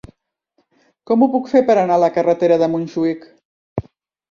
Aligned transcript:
Com 1.09 1.25
ho 1.25 1.27
puc 1.35 1.51
fer 1.51 1.61
per 1.69 1.77
anar 1.83 1.99
a 1.99 2.03
la 2.05 2.11
carretera 2.17 2.59
de 2.65 2.73
Montjuïc? 2.79 3.31